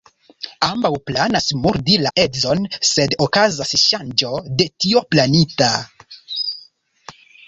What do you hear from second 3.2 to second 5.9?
okazas ŝanĝo de tio planita.